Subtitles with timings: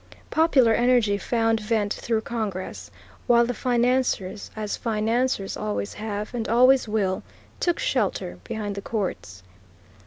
[0.31, 2.89] Popular energy found vent through Congress,
[3.27, 7.21] while the financiers, as financiers always have and always will,
[7.59, 9.43] took shelter behind the courts.